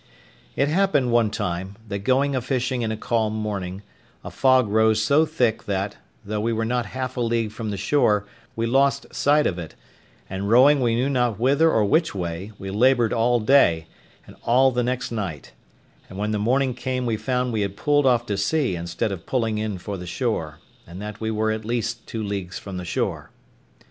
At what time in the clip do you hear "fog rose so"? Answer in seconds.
4.31-5.27